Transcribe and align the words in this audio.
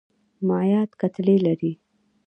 مایعات 0.47 0.91
کتلې 1.01 1.35
لري. 1.45 1.71